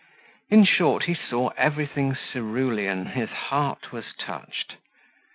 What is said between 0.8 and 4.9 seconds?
he saw everything cerulean, his heart was touched.